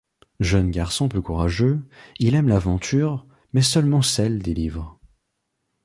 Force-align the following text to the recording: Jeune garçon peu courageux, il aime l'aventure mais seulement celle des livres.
Jeune 0.39 0.71
garçon 0.71 1.07
peu 1.07 1.21
courageux, 1.21 1.87
il 2.17 2.33
aime 2.33 2.47
l'aventure 2.47 3.27
mais 3.53 3.61
seulement 3.61 4.01
celle 4.01 4.41
des 4.41 4.55
livres. 4.55 4.99